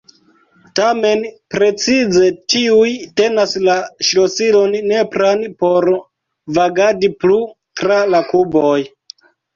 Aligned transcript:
Tamen 0.77 1.19
precize 1.55 2.29
tiuj 2.53 2.87
tenas 3.21 3.53
la 3.67 3.75
ŝlosilon 4.07 4.73
nepran 4.93 5.45
por 5.65 5.87
vagadi 6.59 7.11
plu 7.25 7.37
tra 7.83 8.01
la 8.15 8.23
kuboj. 8.33 8.79